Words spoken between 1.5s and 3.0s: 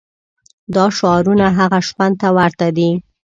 هغه شخوند ته ورته دي.